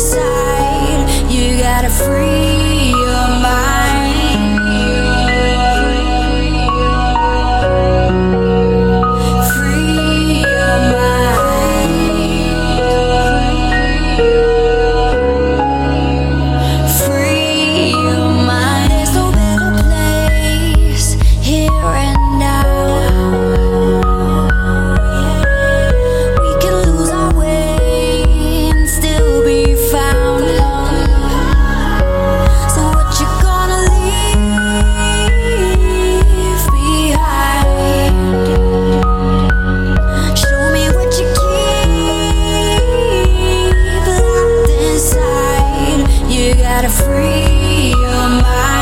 decide. 0.00 1.30
You 1.30 1.58
gotta 1.58 1.90
free. 1.90 2.49
free 47.10 47.90
your 47.90 48.28
mind. 48.42 48.79